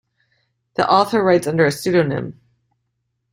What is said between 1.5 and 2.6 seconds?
a pseudonym.